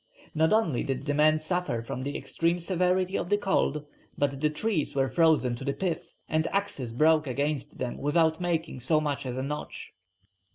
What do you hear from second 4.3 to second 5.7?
the trees were frozen to